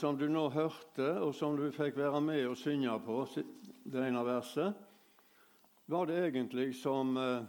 [0.00, 3.22] som du nå hørte, og som du fikk være med og synge på,
[3.86, 4.74] det ene verset,
[5.86, 7.46] var det egentlig som eh,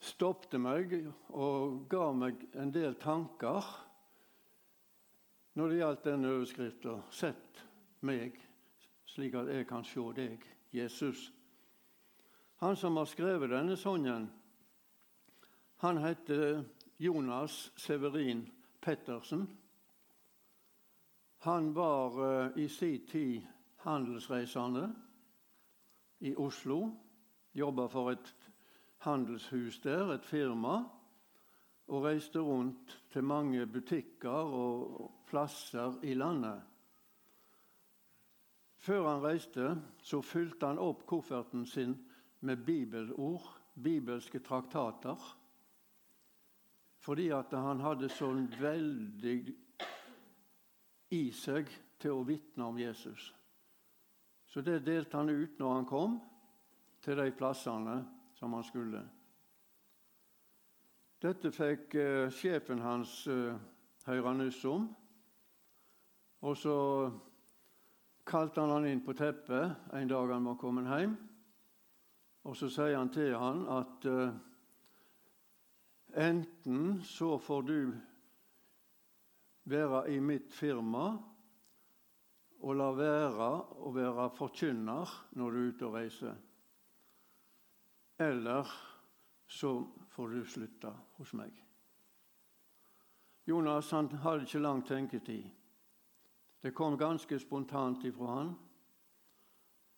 [0.00, 0.94] stoppet meg
[1.34, 3.66] og ga meg en del tanker
[5.56, 7.64] når det gjaldt denne overskriften 'Sett
[8.06, 8.36] meg
[9.06, 10.38] slik at jeg kan se deg,
[10.72, 11.32] Jesus'.
[12.56, 14.30] Han som har skrevet denne sangen,
[15.76, 16.64] han heter
[16.98, 18.46] Jonas Severin
[18.80, 19.48] Pettersen.
[21.46, 23.42] Han var uh, i sin tid
[23.76, 24.94] handelsreisende
[26.18, 26.90] i Oslo.
[27.52, 28.32] Jobba for et
[29.06, 30.80] handelshus der, et firma.
[31.86, 36.64] Og reiste rundt til mange butikker og plasser i landet.
[38.76, 39.68] Før han reiste,
[40.02, 41.94] så fylte han opp kofferten sin
[42.40, 43.46] med bibelord,
[43.82, 45.22] bibelske traktater.
[46.98, 49.38] Fordi at han hadde sånn veldig
[51.14, 51.70] i seg
[52.00, 53.30] til å vitne om Jesus.
[54.46, 56.18] Så det delte han ut når han kom
[57.04, 58.00] til de plassene
[58.38, 59.02] som han skulle.
[61.22, 63.56] Dette fikk eh, sjefen hans eh,
[64.06, 64.88] høre nyss om.
[66.46, 66.76] Og så
[68.26, 71.16] kalte han han inn på teppet en dag han var kommet hjem.
[72.46, 74.36] Og så sier han til han at eh,
[76.26, 77.78] enten så får du
[79.66, 81.06] være i mitt firma
[82.62, 83.48] og la være
[83.86, 86.36] å være forkynner når du er ute og reiser.
[88.18, 88.70] Eller
[89.46, 89.72] så
[90.14, 91.52] får du slutte hos meg.
[93.46, 95.44] Jonas han hadde ikke lang tenketid.
[96.62, 98.54] Det kom ganske spontant ifra han.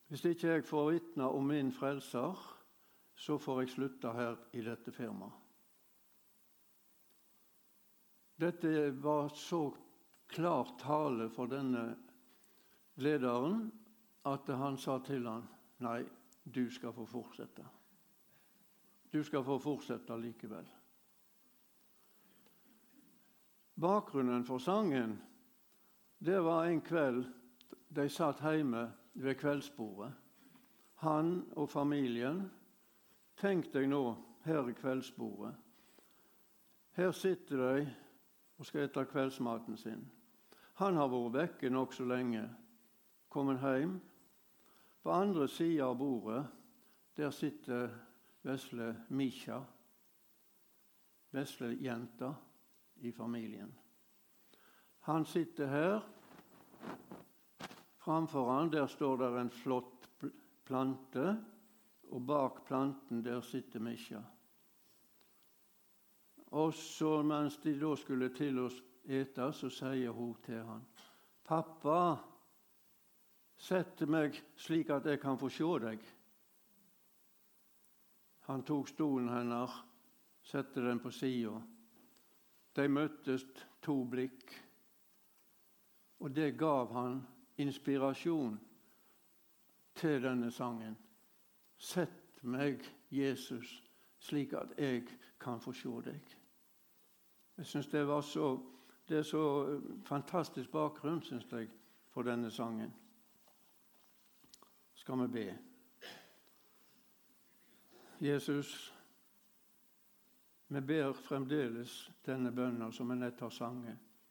[0.08, 2.36] Hvis ikke jeg får vitne om min frelser,
[3.16, 5.47] så får jeg slutte her i dette firmaet.
[8.38, 9.74] Dette var så
[10.30, 11.84] klar tale for denne
[13.02, 13.64] lederen
[14.28, 15.46] at han sa til han,
[15.82, 16.02] Nei,
[16.42, 17.64] du skal få fortsette.
[19.10, 20.66] Du skal få fortsette likevel.
[23.78, 25.16] Bakgrunnen for sangen
[26.18, 27.28] det var en kveld
[27.94, 28.88] de satt hjemme
[29.18, 30.10] ved kveldsbordet.
[31.06, 32.42] Han og familien.
[33.38, 34.02] Tenk deg nå
[34.42, 35.54] her i kveldsbordet.
[36.98, 37.86] Her sitter de
[38.58, 40.04] og skal ete kveldsmaten sin.
[40.78, 42.44] Han har vært vekke nokså lenge,
[43.28, 43.98] kommet hjem.
[45.02, 46.44] På andre sida av bordet
[47.16, 47.90] der sitter
[48.46, 49.58] vesle Misha,
[51.30, 52.32] vesle jenta
[53.02, 53.70] i familien.
[55.08, 56.00] Han sitter her.
[57.98, 60.08] Framfor han der står det en flott
[60.64, 61.36] plante,
[62.08, 64.20] og bak planten der sitter Misha.
[66.50, 68.68] Og så mens de da skulle til å
[69.08, 70.86] ete, så sier hun til han,
[71.44, 72.18] 'Pappa,
[73.56, 76.04] sett meg slik at jeg kan få se deg.'
[78.48, 79.70] Han tok stolen hennes,
[80.42, 81.60] satte den på sida.
[82.76, 83.44] De møttes
[83.82, 84.54] to blikk,
[86.20, 87.20] og det gav han
[87.56, 88.58] inspirasjon
[89.94, 90.96] til denne sangen.
[91.76, 92.80] Sett meg,
[93.10, 93.82] Jesus,
[94.18, 95.04] slik at jeg
[95.40, 96.37] kan få se deg.
[97.58, 98.60] Jeg synes det, var så,
[99.08, 101.68] det er så fantastisk bakgrunn synes jeg,
[102.10, 102.94] for denne sangen.
[104.94, 105.58] Skal vi be.
[108.20, 108.94] Jesus,
[110.68, 113.50] vi ber fremdeles denne bønnen som vi nett har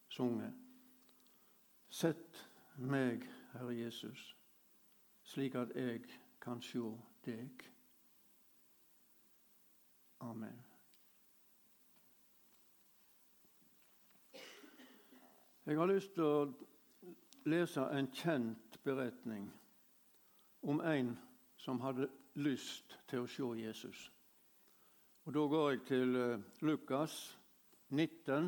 [0.09, 0.53] sunget.
[1.89, 2.43] Sett
[2.77, 3.23] meg,
[3.53, 4.35] Herre Jesus,
[5.23, 6.03] slik at jeg
[6.41, 6.83] kan se
[7.25, 7.67] deg.
[10.19, 10.66] Amen.
[15.67, 16.45] Jeg har lyst til å
[17.51, 19.49] lese en kjent beretning
[20.63, 21.09] om en
[21.59, 22.05] som hadde
[22.39, 24.05] lyst til å se Jesus.
[25.25, 27.37] Og Da går jeg til eh, Lukas
[27.89, 28.47] 19.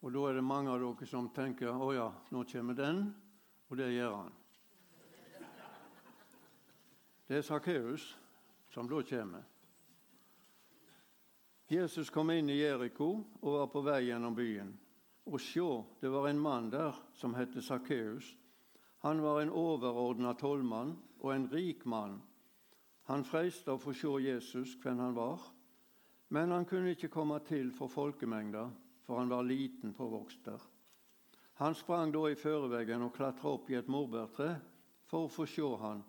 [0.00, 3.02] Og Da er det mange av dere som tenker å ja, nå kommer den.
[3.68, 4.32] Og det gjør han.
[7.28, 8.06] Det er Sakkeus
[8.72, 9.44] som da kommer.
[11.68, 13.10] Jesus kom inn i Jeriko
[13.42, 14.72] og var på vei gjennom byen.
[15.24, 18.36] Og sjå, det var en mann der som het Sakkeus.
[19.04, 22.20] Han var en overordna tollmann og en rik mann.
[23.08, 25.40] Han freiste å få se Jesus hvem han var,
[26.32, 28.68] men han kunne ikke komme til for folkemengda,
[29.04, 30.60] for han var liten påvokst der.
[31.60, 34.54] Han sprang da i føreveggen og klatra opp i et morbærtre
[35.06, 36.00] for å få se han,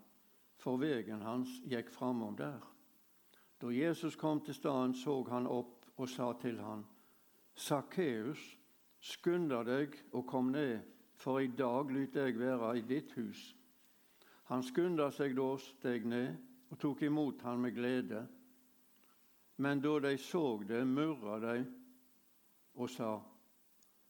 [0.58, 2.64] for vegen hans gikk framom der.
[3.62, 6.84] Da Jesus kom til staden, så han opp og sa til han,
[7.56, 8.40] Sakkeus,
[9.06, 10.80] Skynd deg og kom ned,
[11.14, 13.52] for i dag lyt jeg være i ditt hus.
[14.50, 16.34] Han skunda seg da, steg ned
[16.74, 18.24] og tok imot han med glede.
[19.62, 21.60] Men da de så det, murra de
[22.76, 23.14] og sa,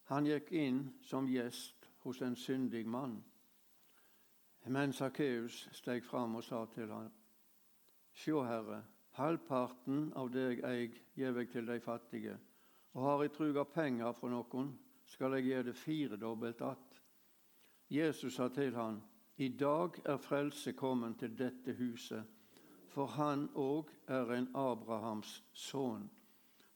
[0.09, 3.19] han gikk inn som gjest hos en syndig mann.
[4.65, 7.11] Men Sakkeus steg fram og sa til ham,
[8.15, 8.79] Sjå, Herre,
[9.19, 12.37] halvparten av det jeg eier, gjev jeg til de fattige,
[12.95, 14.71] og har jeg truga penger fra noen,
[15.05, 17.01] skal jeg gjøre det firedobbelt att.
[17.87, 19.01] Jesus sa til han,
[19.37, 22.23] I dag er frelse kommet til dette huset,
[22.87, 26.09] for han òg er en Abrahams sønn.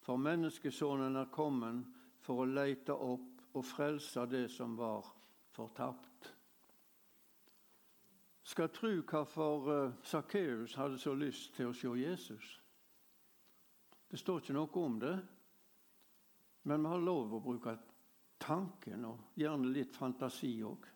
[0.02, 1.86] For menneskesonen er kommet
[2.20, 5.08] for å leite opp og frelse det som var
[5.56, 6.36] fortapt.
[8.44, 12.60] Skal tru hvorfor Sakkeus hadde så lyst til å se Jesus.
[14.10, 15.18] Det står ikke noe om det,
[16.64, 17.78] men vi har lov å bruke
[18.40, 20.88] tanken og gjerne litt fantasi òg.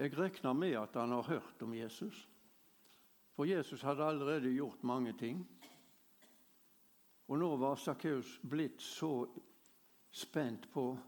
[0.00, 2.22] Jeg regner med at han har hørt om Jesus,
[3.36, 5.42] for Jesus hadde allerede gjort mange ting.
[7.28, 9.28] Og nå var Sakkeus blitt så
[10.10, 10.98] spent på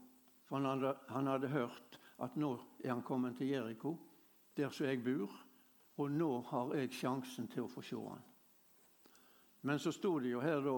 [0.46, 2.50] For han hadde, han hadde, hørt at nå
[2.84, 3.94] er han kommet til Jeriko,
[4.56, 5.32] der som jeg bor,
[5.96, 8.20] og nå har jeg sjansen til å få se han.
[9.62, 10.74] Men så sto det jo her da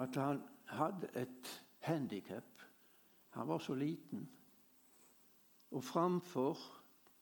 [0.00, 0.40] at han
[0.72, 1.50] hadde et
[1.86, 2.62] handikap.
[3.30, 4.28] Han var så liten.
[5.70, 6.58] Og framfor,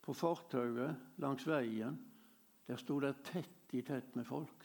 [0.03, 1.99] på fortauet langs veien,
[2.67, 4.65] der sto det tett i tett med folk.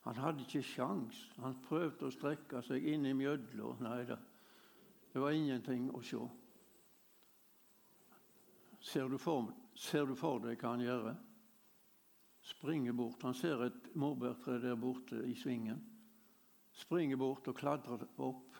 [0.00, 1.18] Han hadde ikke sjans.
[1.38, 3.74] Han prøvde å strekke seg inn i mjødla.
[3.84, 4.16] Nei da,
[5.12, 6.22] det var ingenting å se.
[8.80, 11.10] Ser du, for, ser du for deg hva han gjør?
[12.50, 13.22] Springer bort.
[13.22, 15.82] Han ser et morbærtre der borte i svingen.
[16.72, 18.56] Springer bort og klatrer opp.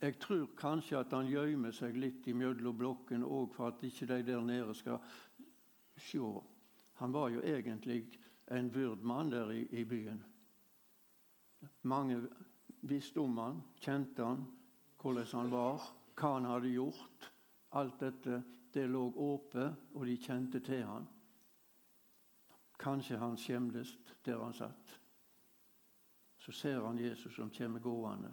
[0.00, 4.20] Jeg tror kanskje at han gjemmer seg litt imellom blokkene òg for at ikke de
[4.28, 5.00] der nede skal
[5.98, 6.20] se.
[7.00, 8.04] Han var jo egentlig
[8.54, 10.22] en vyrd mann der i, i byen.
[11.82, 12.20] Mange
[12.86, 14.46] visste om han, kjente han,
[15.02, 17.30] hvordan han var, hva han hadde gjort.
[17.78, 18.42] Alt dette
[18.74, 21.06] det lå åpent, og de kjente til han.
[22.78, 24.92] Kanskje han skjemtes der han satt.
[26.38, 28.30] Så ser han Jesus som kommer gående.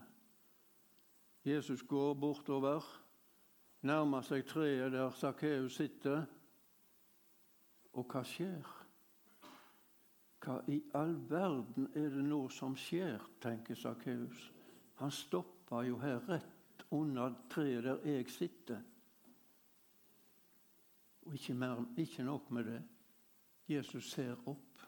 [1.45, 2.81] Jesus går bortover,
[3.86, 6.24] nærmer seg treet der Sakkeus sitter.
[7.94, 8.71] Og hva skjer?
[10.42, 14.50] Hva i all verden er det nå som skjer, tenker Sakkeus.
[14.97, 18.81] Han stopper jo her rett under treet der jeg sitter.
[21.25, 22.83] Og ikke, mer, ikke nok med det.
[23.69, 24.81] Jesus ser opp.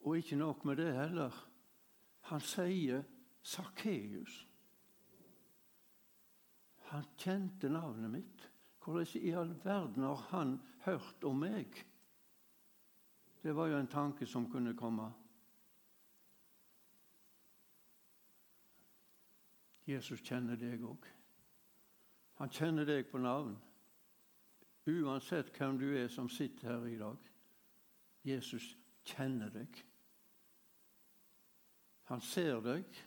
[0.00, 1.46] Og ikke nok med det heller.
[2.30, 3.02] Han sier
[3.42, 4.46] Sakkeus.
[6.90, 8.50] Han kjente navnet mitt.
[8.80, 11.86] Hvordan i all verden har han hørt om meg?
[13.42, 15.12] Det var jo en tanke som kunne komme.
[19.86, 21.06] Jesus kjenner deg òg.
[22.40, 23.56] Han kjenner deg på navn.
[24.88, 27.30] Uansett hvem du er som sitter her i dag.
[28.24, 28.72] Jesus
[29.04, 29.80] kjenner deg.
[32.10, 33.00] Han ser deg.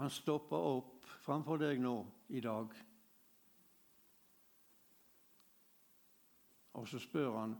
[0.00, 1.92] Han stopper opp framfor deg nå
[2.32, 2.70] i dag.
[6.80, 7.52] Og så spør han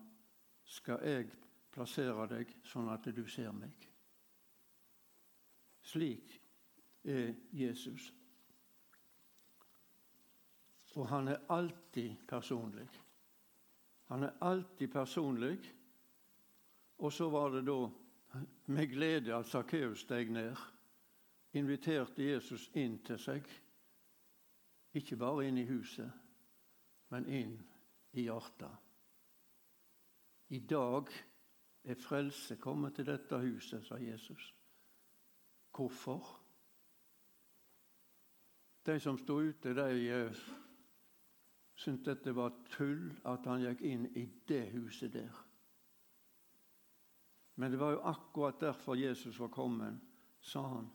[0.65, 1.27] skal jeg
[1.75, 3.85] plassere deg sånn at du ser meg.
[5.85, 6.33] Slik
[7.05, 8.09] er Jesus.
[10.97, 12.89] Og han er alltid personlig.
[14.09, 15.59] Han er alltid personlig.
[17.05, 17.81] Og så var det da
[18.73, 20.57] med glede at Sakkeus steg ned
[21.53, 23.49] inviterte Jesus inn til seg.
[24.95, 26.11] Ikke bare inn i huset,
[27.11, 27.57] men inn
[28.13, 28.87] i hjertet.
[30.51, 31.11] I dag
[31.85, 34.55] er frelse kommet til dette huset, sa Jesus.
[35.71, 36.27] Hvorfor?
[38.87, 40.41] De som sto ute, de eh,
[41.79, 45.45] syntes dette var tull, at han gikk inn i det huset der.
[47.61, 50.01] Men det var jo akkurat derfor Jesus var kommet,
[50.41, 50.89] sa han.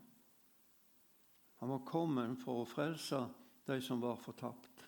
[1.65, 3.17] Han var kommet for å frelse
[3.65, 4.83] de som var fortapt.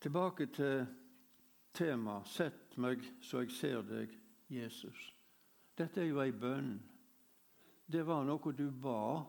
[0.00, 0.86] Tilbake til
[1.76, 4.16] temaet 'Sett meg så jeg ser deg,
[4.48, 5.12] Jesus'.
[5.76, 6.80] Dette er jo ei bønn.
[7.84, 9.20] Det var noe du ba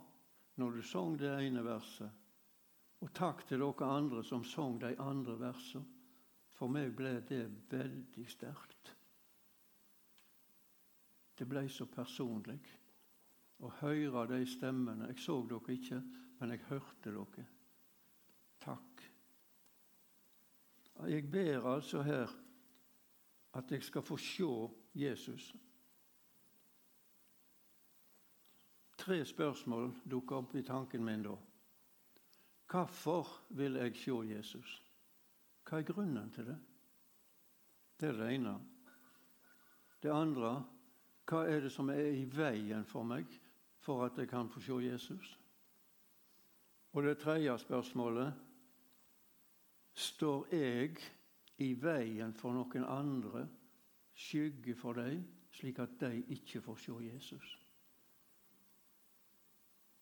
[0.55, 2.11] når du sang det ene verset.
[3.01, 5.83] Og takk til dere andre som sang de andre versene.
[6.53, 8.95] For meg ble det veldig sterkt.
[11.35, 12.80] Det ble så personlig.
[13.61, 15.07] Og høre de stemmene.
[15.07, 16.01] Jeg så dere ikke,
[16.39, 17.45] men jeg hørte dere.
[18.61, 19.03] Takk.
[21.07, 22.29] Jeg ber altså her
[23.53, 25.55] at jeg skal få se Jesus.
[28.97, 31.35] Tre spørsmål dukker opp i tanken min da.
[32.71, 34.81] Hvorfor vil jeg se Jesus?
[35.65, 36.59] Hva er grunnen til det?
[37.99, 38.53] Det er det ene.
[40.03, 40.53] Det andre
[41.29, 43.29] hva er det som er i veien for meg
[43.81, 45.39] for at jeg kan få se Jesus?
[46.93, 48.33] Og det tredje spørsmålet
[49.93, 50.97] står jeg
[51.57, 53.47] i veien for noen andre,
[54.13, 57.57] skygge for dem, slik at de ikke får se Jesus?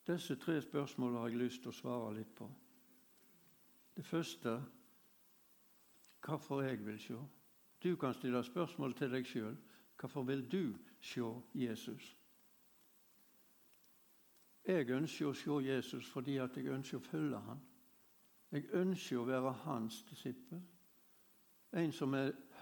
[0.08, 2.48] Disse tre spørsmålene har jeg lyst til å svare litt på.
[3.96, 4.58] Det første
[6.26, 7.18] hvorfor jeg vil se.
[7.84, 9.58] Du kan stille spørsmål til deg sjøl.
[10.00, 12.19] Hvorfor vil du se Jesus?
[14.68, 17.62] Jeg ønsker å se Jesus fordi jeg ønsker å følge ham.
[18.52, 20.62] Jeg ønsker å være hans disippel.
[21.74, 22.16] En som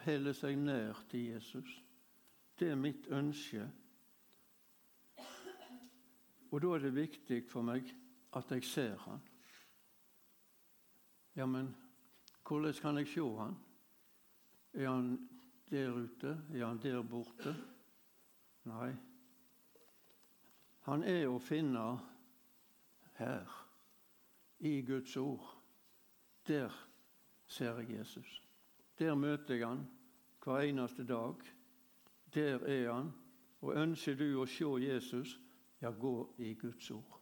[0.04, 1.84] holder seg nær til Jesus.
[2.60, 3.68] Det er mitt ønske
[6.52, 7.90] og da er det viktig for meg
[8.38, 9.20] at jeg ser han.
[11.36, 11.74] Ja, men
[12.48, 13.58] hvordan kan jeg se han?
[14.74, 15.30] Er han
[15.70, 16.38] der ute?
[16.54, 17.56] Er han der borte?
[18.64, 18.94] Nei.
[20.88, 21.84] Han er å finne
[23.20, 23.48] her,
[24.64, 25.50] i Guds ord.
[26.48, 26.72] Der
[27.46, 28.42] ser jeg Jesus.
[29.00, 29.84] Der møter jeg han
[30.44, 31.44] hver eneste dag.
[32.34, 33.12] Der er han.
[33.62, 35.36] Og ønsker du å se Jesus,
[35.82, 37.20] ja, gå i Guds ord.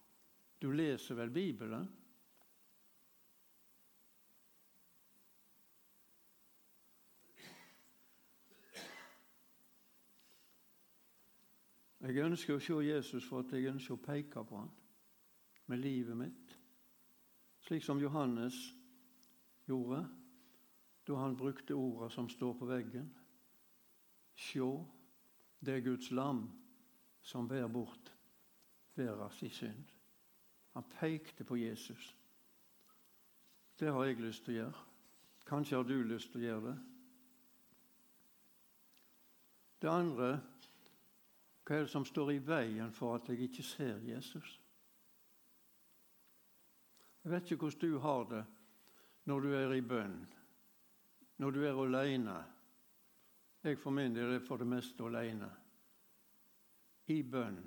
[0.62, 1.88] Du leser vel Bibelen?
[12.05, 14.69] Jeg ønsker å se Jesus for at jeg ønsker å peke på ham
[15.71, 16.51] med livet mitt,
[17.65, 18.57] slik som Johannes
[19.65, 20.03] gjorde
[21.05, 23.09] da han brukte ordene som står på veggen.
[24.38, 24.69] Sjå,
[25.65, 26.45] det er Guds lam
[27.25, 28.12] som bærer bort
[28.95, 29.93] verdens synd.
[30.75, 32.15] Han pekte på Jesus.
[33.79, 34.83] Det har jeg lyst til å gjøre.
[35.45, 36.75] Kanskje har du lyst til å gjøre det.
[39.81, 40.29] Det andre
[41.65, 44.60] hva er det som står i veien for at jeg ikke ser Jesus?
[47.24, 48.43] Jeg vet ikke hvordan du har det
[49.25, 50.19] når du er i bønn,
[51.41, 52.36] når du er alene.
[53.63, 55.50] Jeg for min del er for det meste alene.
[57.10, 57.57] I bønn.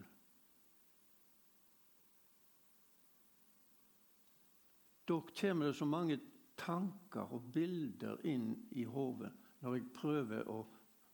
[5.09, 6.21] Da kommer det så mange
[6.57, 9.33] tanker og bilder inn i hodet
[9.65, 10.61] når jeg prøver å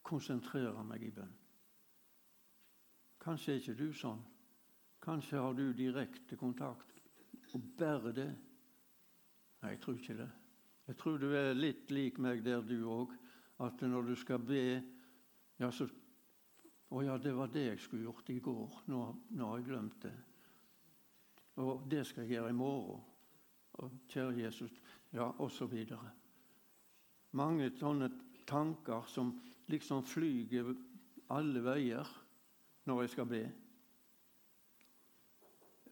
[0.04, 1.32] konsentrere meg i bønn.
[3.24, 4.20] Kanskje er ikke du sånn.
[5.04, 7.00] Kanskje har du direkte kontakt
[7.54, 8.30] og bare det.
[9.62, 10.30] Nei, jeg tror ikke det.
[10.84, 13.14] Jeg tror du er litt lik meg der, du òg.
[13.64, 14.64] At når du skal be
[15.60, 15.86] ja, så,
[16.94, 18.74] Å ja, det var det jeg skulle gjort i går.
[18.92, 18.98] Nå,
[19.34, 20.12] nå har jeg glemt det.
[21.62, 23.00] Og det skal jeg gjøre i morgen
[23.82, 24.74] og kjære Jesus,
[25.14, 25.72] ja, osv.
[27.34, 28.10] Mange sånne
[28.46, 29.32] tanker som
[29.72, 30.74] liksom flyger
[31.34, 32.10] alle veier
[32.84, 33.42] når jeg skal be.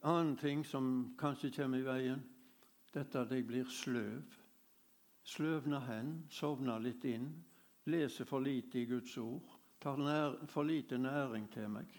[0.03, 2.23] Annen ting som kanskje kommer i veien,
[2.93, 4.39] dette at jeg blir sløv.
[5.23, 7.29] Sløvner hen, sovner litt inn,
[7.87, 11.93] leser for lite i Guds ord, tar nær, for lite næring til meg.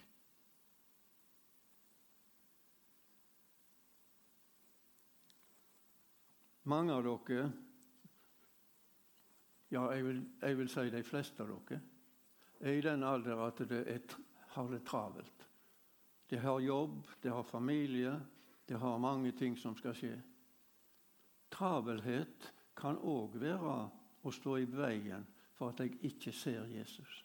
[6.68, 7.48] Mange av dere,
[9.72, 11.80] ja, jeg vil, jeg vil si de fleste av dere,
[12.60, 13.82] er i den alder at de
[14.54, 15.48] har det travelt.
[16.30, 18.20] De har jobb, de har familie,
[18.66, 20.14] de har mange ting som skal skje.
[21.52, 23.74] Travelhet kan òg være
[24.24, 27.20] å stå i veien for at jeg ikke ser Jesus.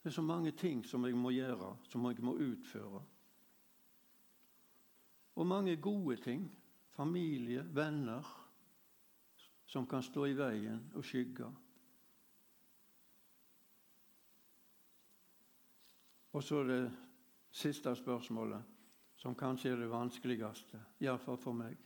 [0.00, 3.02] Det er så mange ting som jeg må gjøre, som jeg må utføre.
[5.36, 6.46] Og mange gode ting
[6.96, 8.24] familie, venner
[9.66, 11.50] som kan stå i veien og skygge.
[16.36, 16.92] Og så det
[17.50, 18.60] siste spørsmålet,
[19.16, 21.78] som kanskje er det vanskeligste, iallfall for meg.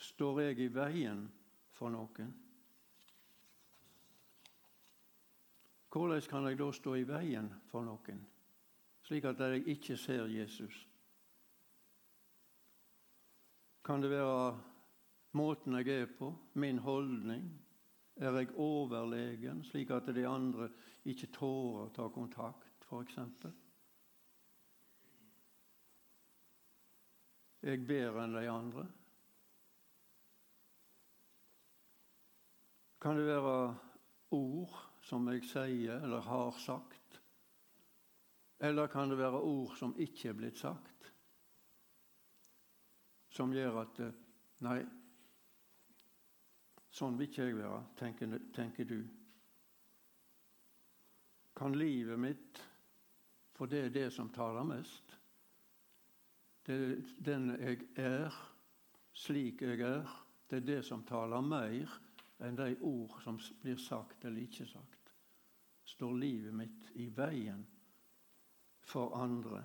[0.00, 1.26] Står jeg i veien
[1.76, 2.32] for noen?
[5.92, 8.24] Hvordan kan jeg da stå i veien for noen,
[9.04, 10.80] slik at jeg ikke ser Jesus?
[13.84, 14.56] Kan det være
[15.36, 17.50] måten jeg er på, min holdning?
[18.16, 20.72] Er jeg overlegen, slik at de andre
[21.04, 23.54] ikke tårer å ta kontakt, f.eks.?
[27.64, 28.84] jeg bedre enn de andre?
[33.00, 33.56] Kan det være
[34.36, 37.18] ord som jeg sier eller har sagt?
[38.64, 41.10] Eller kan det være ord som ikke er blitt sagt,
[43.34, 44.04] som gjør at
[44.64, 44.78] Nei,
[46.94, 49.00] sånn vil ikke jeg være, tenker, tenker du.
[51.58, 52.62] Kan livet mitt,
[53.54, 55.18] for det er det som taler mest,
[56.66, 58.34] det er den jeg er,
[59.12, 60.08] slik jeg er,
[60.50, 61.92] det er det som taler mer
[62.44, 65.12] enn de ord som blir sagt eller ikke sagt.
[65.84, 67.62] Står livet mitt i veien
[68.80, 69.62] for andre?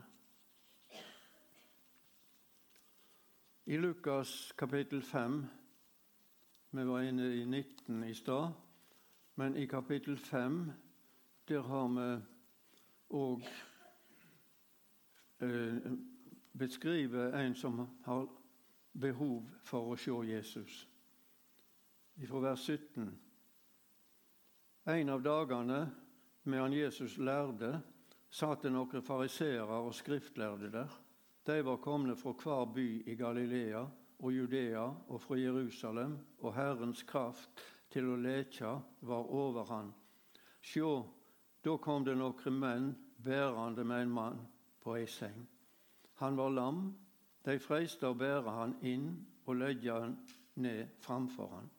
[3.70, 5.40] I Lukas kapittel 5
[6.72, 8.52] Vi var inne i 19 i stad,
[9.36, 10.72] men i kapittel 5
[11.48, 12.10] der har vi
[13.10, 13.48] òg
[16.52, 18.28] beskriver en som har
[18.92, 20.88] behov for å se Jesus.
[22.28, 23.08] Fra vers 17.
[24.90, 25.80] En av dagene
[26.44, 27.80] medan Jesus lærde,
[28.30, 30.92] satt det noen fariseere og skriftlærde der.
[31.46, 33.86] De var komne fra hver by i Galilea
[34.20, 38.76] og Judea og fra Jerusalem, og Herrens kraft til å leke
[39.08, 39.94] var over han.
[40.62, 40.92] Sjå,
[41.64, 42.92] da kom det noen menn
[43.24, 44.48] bærende med en mann
[44.84, 45.48] på ei seng.
[46.20, 46.84] Han var lam.
[47.46, 49.12] De freiste å bære han inn
[49.46, 50.18] og legge han
[50.60, 51.70] ned framfor han.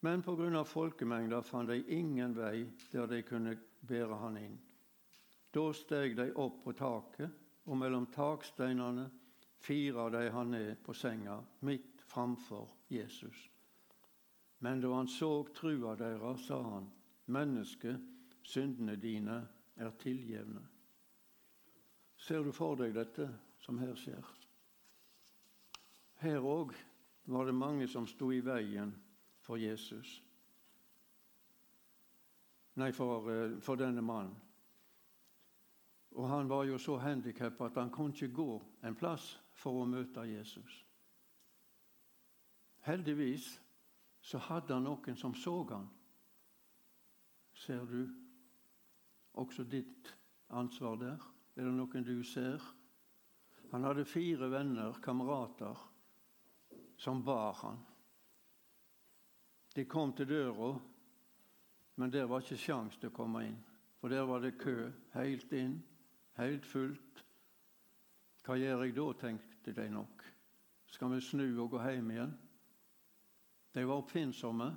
[0.00, 0.22] Men
[0.54, 4.58] av folkemengda fant de ingen vei der de kunne bære han inn.
[5.50, 7.30] Da steg de opp på taket,
[7.66, 9.08] og mellom taksteinene
[9.58, 13.50] fira de han ned på senga midt framfor Jesus.
[14.58, 16.90] Men da han så trua deres, sa han,
[17.26, 17.96] Menneske,
[18.42, 19.40] syndene dine
[19.76, 20.75] er tilgjevne.
[22.26, 23.28] Ser du for deg dette
[23.62, 24.30] som her skjer?
[26.18, 26.72] Her òg
[27.30, 28.90] var det mange som sto i veien
[29.46, 30.16] for Jesus.
[32.82, 34.34] Nei, for, eh, for denne mannen.
[36.18, 39.86] Og han var jo så handikappa at han kunne ikke gå en plass for å
[39.86, 40.82] møte Jesus.
[42.80, 43.52] Heldigvis
[44.20, 45.86] så hadde han noen som så han.
[47.54, 48.10] Ser du
[49.32, 50.14] også ditt
[50.50, 51.35] ansvar der?
[51.56, 52.62] Er det noen du ser?
[53.72, 55.78] Han hadde fire venner, kamerater,
[56.96, 57.80] som bar han.
[59.74, 60.70] De kom til døra,
[61.96, 63.58] men der var ikke sjans til å komme inn.
[64.00, 65.80] For der var det kø helt inn
[66.36, 67.22] helt fullt.
[68.46, 70.24] Hva gjør jeg da, tenkte de nok.
[70.92, 72.34] Skal vi snu og gå hjem igjen?
[73.74, 74.68] De var oppfinnsomme.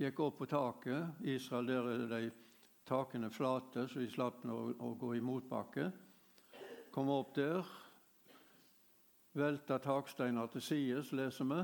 [0.00, 1.20] Gikk opp på taket.
[1.28, 2.30] Israel, der er de
[2.92, 5.88] takene flate, så vi slapp å, å gå i motbakke.
[6.92, 7.68] Kom opp der.
[9.32, 11.62] Velta taksteiner til sides, leser vi.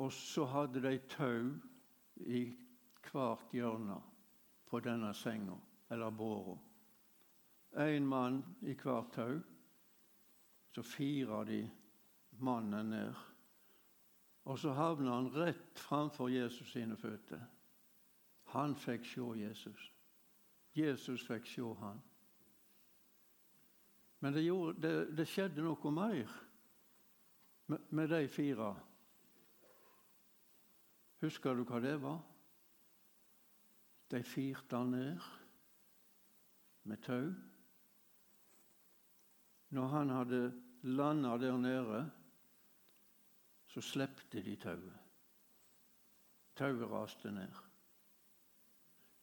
[0.00, 1.50] Og så hadde de tau
[2.24, 2.46] i
[3.10, 3.98] hvert hjørne
[4.70, 5.58] på denne senga
[5.92, 6.56] eller båra.
[7.84, 9.36] Én mann i hvert tau.
[10.72, 11.60] Så firer de
[12.38, 13.14] mannen ned.
[14.48, 17.42] Og så havner han rett framfor Jesus sine føtter.
[18.50, 19.90] Han fikk se Jesus.
[20.74, 22.00] Jesus fikk se han.
[24.20, 26.32] Men det, gjorde, det, det skjedde noe mer
[27.70, 28.72] med, med de fire.
[31.20, 32.18] Husker du hva det var?
[34.10, 35.30] De firte han ned
[36.90, 37.30] med tau.
[39.70, 40.42] Når han hadde
[40.82, 42.02] landa der nede,
[43.70, 44.96] så slepte de tauet.
[46.58, 47.69] Tauet raste ned.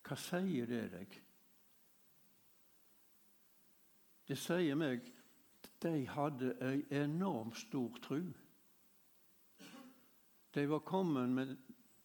[0.07, 1.15] Hva sier det deg?
[4.27, 8.21] Det sier meg at de hadde ei enormt stor tru.
[10.55, 11.55] De var kommet med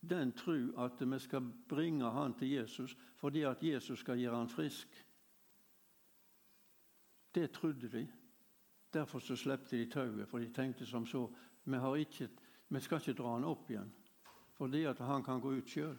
[0.03, 4.51] den tru at vi skal bringe han til Jesus fordi at Jesus skal gjøre han
[4.51, 4.99] frisk.
[7.35, 8.07] Det trodde de.
[8.93, 11.31] Derfor så slepte de tauet, for de tenkte som så
[11.65, 12.29] vi, ikke,
[12.69, 13.93] vi skal ikke dra han opp igjen,
[14.59, 15.97] fordi at han kan gå ut sjøl.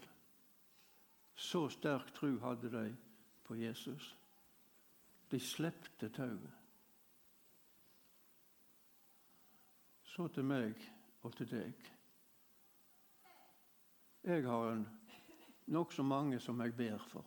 [1.35, 2.97] Så sterk tro hadde de
[3.43, 4.17] på Jesus.
[5.31, 6.51] De slepte tauet.
[10.03, 10.77] Så til meg
[11.25, 11.87] og til deg.
[14.23, 14.83] Jeg har
[15.65, 17.25] nokså mange som jeg ber for.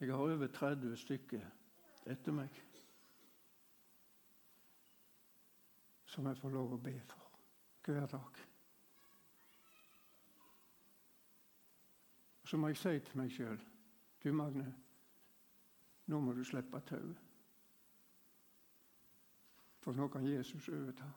[0.00, 1.46] Jeg har over 30 stykker
[2.06, 2.58] etter meg
[6.08, 7.40] som jeg får lov å be for
[7.86, 8.38] hver dag.
[12.48, 13.58] Så må jeg si til meg sjøl
[14.24, 14.70] Du, Magne,
[16.08, 17.18] nå må du slippe tauet.
[19.84, 21.10] For nå kan Jesus overta.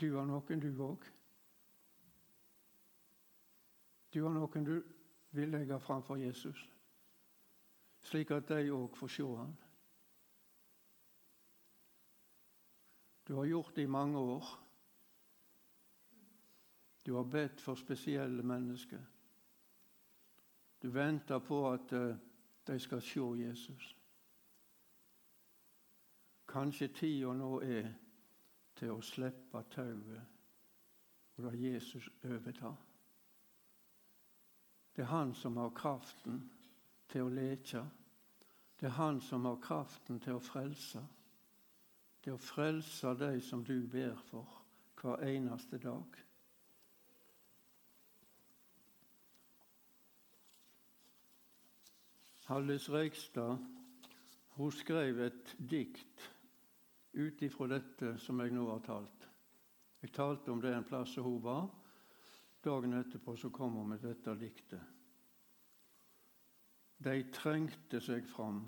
[0.00, 1.08] Du har noen, du òg.
[4.12, 4.76] Du har noen du
[5.32, 6.68] vil legge framfor Jesus,
[8.04, 9.56] slik at de òg får se han.
[13.24, 14.58] Du har gjort det i mange år.
[17.10, 19.00] Du har bedt for spesielle mennesker.
[20.82, 22.16] Du venter på at eh,
[22.66, 23.96] de skal se Jesus.
[26.48, 27.88] Kanskje tida nå er
[28.78, 30.22] til å slippe tauet
[31.34, 32.72] og la Jesus overta.
[34.94, 36.40] Det er han som har kraften
[37.10, 37.84] til å leke.
[38.78, 41.02] Det er han som har kraften til å frelse.
[42.22, 44.60] Til å frelse de som du ber for
[45.02, 46.29] hver eneste dag.
[52.50, 53.58] Hallis Reigstad
[54.56, 56.24] hun skrev et dikt
[57.14, 59.28] ut ifra dette som jeg nå har talt.
[60.02, 61.68] Jeg talte om det en plass hun var.
[62.58, 64.82] Dagen etterpå så kom hun med dette diktet.
[66.98, 68.64] De trengte seg fram,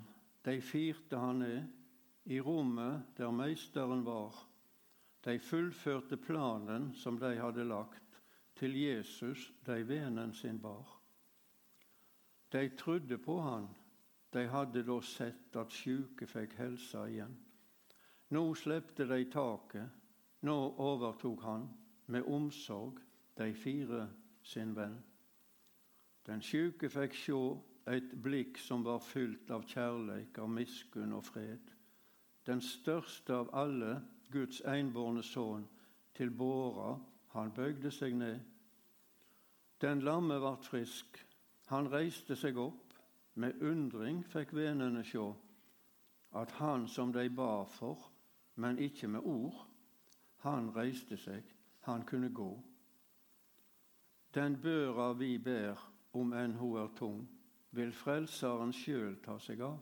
[0.47, 4.31] de firte han ned i rommet der meisteren var.
[5.27, 8.21] De fullførte planen som de hadde lagt,
[8.55, 11.02] til Jesus de venen sin bar.
[12.53, 13.67] De trodde på han.
[14.33, 17.33] De hadde da sett at sjuke fikk helsa igjen.
[18.33, 19.89] Nå slepte de taket.
[20.45, 21.67] Nå overtok han
[22.13, 22.99] med omsorg
[23.37, 24.07] de fire
[24.43, 24.99] sin venn.
[26.27, 27.41] Den sjuke fikk sjå
[27.89, 31.73] et blikk som var fylt av kjærleik, av miskunn og fred.
[32.45, 33.97] Den største av alle,
[34.31, 35.65] Guds enbårne sønn,
[36.13, 36.95] til båra,
[37.33, 38.39] han bøgde seg ned.
[39.81, 41.17] Den lamme vart frisk,
[41.71, 42.93] han reiste seg opp,
[43.35, 45.31] med undring fikk vennene sjå
[46.37, 48.09] at han som de ba for,
[48.55, 49.63] men ikke med ord,
[50.45, 51.43] han reiste seg,
[51.85, 52.51] han kunne gå.
[54.33, 55.77] Den børa vi ber,
[56.13, 57.23] om enn ho er tung,
[57.73, 59.79] vil Frelseren sjøl ta seg av.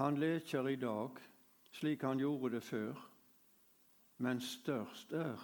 [0.00, 1.20] Han leker i dag
[1.78, 2.98] slik han gjorde det før,
[4.18, 5.38] men størst er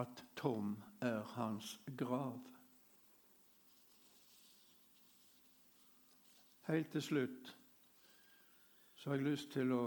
[0.00, 2.40] at tom er hans grav.
[6.70, 7.56] Helt til slutt
[8.94, 9.84] så har jeg lyst til å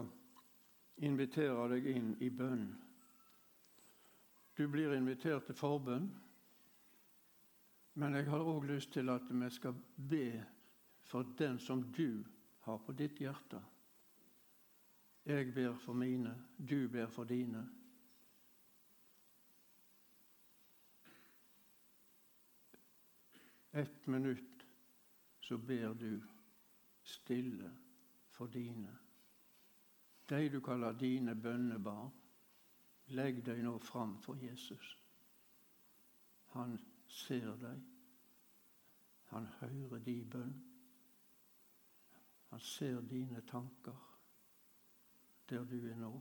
[1.06, 2.66] invitere deg inn i bønn.
[4.58, 6.10] Du blir invitert til forbønn,
[7.94, 10.28] men jeg har òg lyst til at vi skal be
[11.08, 12.26] for den som du
[12.68, 13.62] har på ditt hjerte.
[15.24, 17.64] Jeg ber for mine, du ber for dine.
[23.72, 24.68] Ett minutt
[25.40, 26.20] så ber du
[27.04, 27.72] stille
[28.30, 28.98] for dine.
[30.30, 32.12] De du kaller dine bønnebarn,
[33.08, 34.98] legg deg nå fram for Jesus.
[36.54, 37.82] Han ser deg.
[39.34, 40.56] Han hører de bønn.
[42.50, 44.10] Han ser dine tanker
[45.50, 46.14] der du er nå.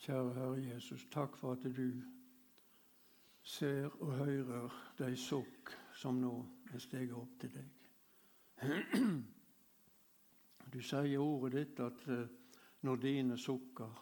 [0.00, 2.02] Kjære Herre Jesus, takk for at du
[3.42, 6.32] ser og hører de sukk som nå
[6.72, 7.66] er steget opp til deg.
[10.72, 12.28] Du sier i ordet ditt at eh,
[12.86, 13.92] når dine sukker,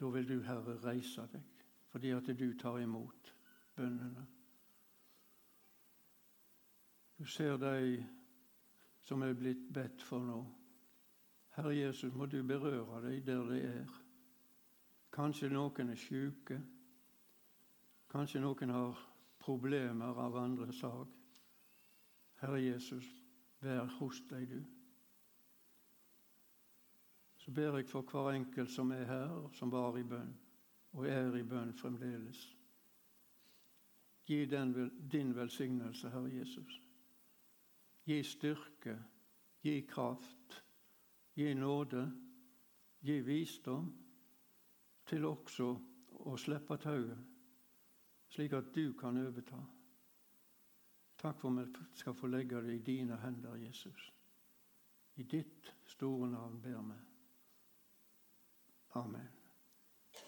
[0.00, 1.44] da vil du, Herre, reise deg,
[1.90, 3.32] fordi at du tar imot
[3.76, 4.26] bønnene.
[7.18, 8.04] Du ser de
[9.02, 10.40] som er blitt bedt for nå.
[11.56, 14.05] Herre Jesus, må du berøre dem der de er.
[15.16, 16.58] Kanskje noen er syke.
[18.12, 18.98] Kanskje noen har
[19.40, 21.14] problemer av andre sak.
[22.42, 23.06] Herre Jesus,
[23.64, 24.60] vær hos deg, du.
[27.40, 30.36] Så ber jeg for hver enkelt som er her, som var i bønn,
[30.92, 32.44] og er i bønn fremdeles.
[34.28, 36.80] Gi den, din velsignelse, Herre Jesus.
[38.04, 38.98] Gi styrke,
[39.64, 40.64] gi kraft,
[41.38, 42.10] gi nåde,
[43.00, 43.94] gi visdom
[45.06, 45.70] til også
[46.26, 47.18] å slippe tauet,
[48.32, 49.60] slik at du kan overta.
[51.16, 54.10] Takk for at vi skal få legge det i dine hender, Jesus.
[55.16, 57.00] I ditt store navn ber vi.
[59.00, 59.35] Amen.